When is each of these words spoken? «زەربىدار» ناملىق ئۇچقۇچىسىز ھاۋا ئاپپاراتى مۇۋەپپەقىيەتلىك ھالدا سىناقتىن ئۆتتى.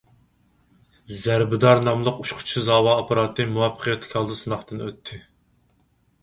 «زەربىدار» 1.17 1.81
ناملىق 1.87 2.17
ئۇچقۇچىسىز 2.23 2.71
ھاۋا 2.75 2.95
ئاپپاراتى 2.95 3.47
مۇۋەپپەقىيەتلىك 3.59 4.17
ھالدا 4.19 4.39
سىناقتىن 4.41 4.83
ئۆتتى. 4.89 5.21